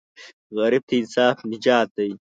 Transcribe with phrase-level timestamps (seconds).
[0.57, 2.09] غریب ته انصاف نجات دی